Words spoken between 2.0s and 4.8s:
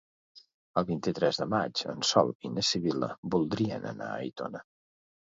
Sol i na Sibil·la voldrien anar a Aitona.